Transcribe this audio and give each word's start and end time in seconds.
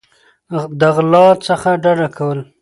د 0.79 0.81
غلا 0.95 1.27
څخه 1.47 1.69
ډډه 1.83 2.07
کول 2.17 2.39